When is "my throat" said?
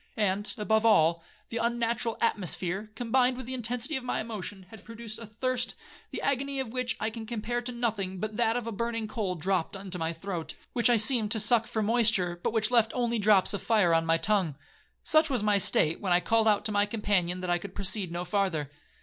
9.99-10.55